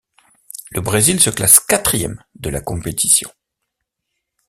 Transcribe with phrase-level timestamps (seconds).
[0.71, 3.29] Le Brésil se classe quatrième de la compétition.